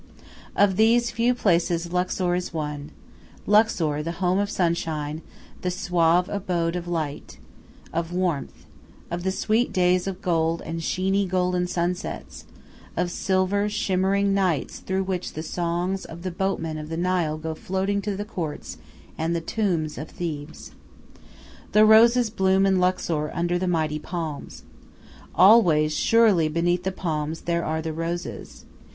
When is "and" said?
10.65-10.81, 19.19-19.35